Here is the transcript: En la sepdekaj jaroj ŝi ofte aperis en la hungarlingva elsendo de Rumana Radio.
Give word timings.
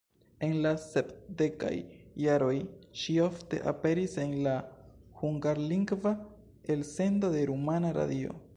En 0.45 0.53
la 0.61 0.69
sepdekaj 0.83 1.73
jaroj 2.23 2.55
ŝi 3.01 3.17
ofte 3.25 3.59
aperis 3.73 4.17
en 4.25 4.33
la 4.47 4.55
hungarlingva 5.21 6.15
elsendo 6.77 7.33
de 7.37 7.49
Rumana 7.53 7.93
Radio. 8.01 8.39